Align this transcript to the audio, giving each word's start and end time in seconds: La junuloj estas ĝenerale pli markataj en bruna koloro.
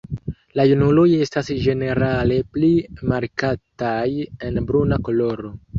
La 0.59 0.63
junuloj 0.69 1.03
estas 1.25 1.51
ĝenerale 1.65 2.41
pli 2.57 2.73
markataj 3.13 4.07
en 4.51 4.63
bruna 4.73 5.05
koloro. 5.09 5.59